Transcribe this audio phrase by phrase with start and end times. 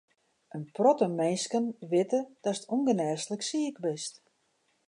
[0.57, 4.13] In protte minsken witte datst ûngenêslik siik bist.